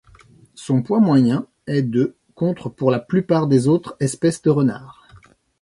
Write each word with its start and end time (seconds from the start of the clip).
Son 0.55 0.81
poids 0.81 0.99
moyen 0.99 1.45
est 1.67 1.83
de 1.83 2.15
contre 2.33 2.69
pour 2.69 2.89
la 2.89 2.97
plupart 2.97 3.45
des 3.45 3.67
autres 3.67 3.95
espèces 3.99 4.41
de 4.41 4.49
renard. 4.49 5.05